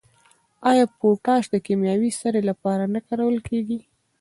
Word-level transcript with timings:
آیا 0.69 0.85
پوټاش 0.97 1.43
د 1.51 1.55
کیمیاوي 1.65 2.11
سرې 2.21 2.41
لپاره 2.49 2.83
نه 2.93 2.99
کارول 3.07 3.37
کیږي؟ 3.47 3.79